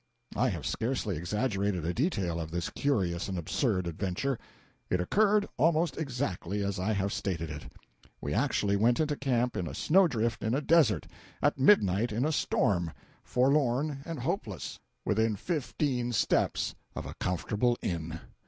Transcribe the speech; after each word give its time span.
I 0.35 0.49
have 0.49 0.65
scarcely 0.65 1.15
exaggerated 1.15 1.85
a 1.85 1.93
detail 1.93 2.39
of 2.39 2.49
this 2.49 2.71
curious 2.71 3.27
and 3.29 3.37
absurd 3.37 3.85
adventure. 3.85 4.39
It 4.89 4.99
occurred 4.99 5.47
almost 5.57 5.95
exactly 5.95 6.63
as 6.63 6.79
I 6.79 6.93
have 6.93 7.13
stated 7.13 7.51
it. 7.51 7.71
We 8.19 8.33
actually 8.33 8.77
went 8.77 8.99
into 8.99 9.15
camp 9.15 9.55
in 9.55 9.67
a 9.67 9.75
snow 9.75 10.07
drift 10.07 10.43
in 10.43 10.55
a 10.55 10.59
desert, 10.61 11.05
at 11.39 11.59
midnight 11.59 12.11
in 12.11 12.25
a 12.25 12.31
storm, 12.31 12.91
forlorn 13.23 13.99
and 14.03 14.17
hopeless, 14.21 14.79
within 15.05 15.35
fifteen 15.35 16.13
steps 16.13 16.73
of 16.95 17.05
a 17.05 17.13
comfortable 17.19 17.77
inn. 17.83 18.21